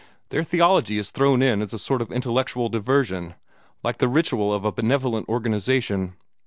[0.29, 3.35] Their theology is thrown in as a sort of intellectual diversion,
[3.83, 6.15] like the ritual of a benevolent organization.